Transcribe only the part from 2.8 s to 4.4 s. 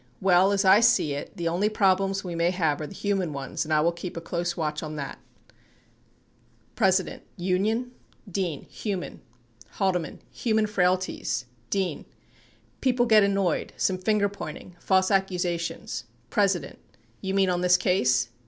are the hum, an ones and I will keep a